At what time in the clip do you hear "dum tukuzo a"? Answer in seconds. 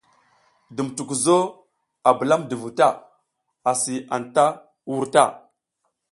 0.75-2.09